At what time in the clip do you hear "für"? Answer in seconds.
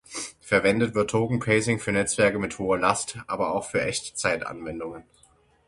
1.77-1.91, 3.69-3.83